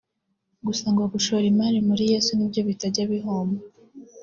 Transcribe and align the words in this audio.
gusa 0.65 0.85
ngo 0.91 1.01
ngo 1.03 1.11
gushora 1.13 1.45
imari 1.51 1.79
muri 1.87 2.03
Yesu 2.11 2.29
ni 2.33 2.45
byo 2.49 2.61
bitajya 2.69 3.03
bihomba 3.11 3.61